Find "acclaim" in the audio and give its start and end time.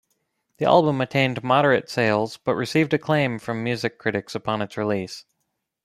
2.91-3.37